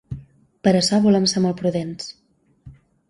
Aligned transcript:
Per 0.67 0.71
això 0.79 0.99
volem 1.03 1.27
ser 1.33 1.43
molt 1.45 1.59
prudents. 1.61 2.09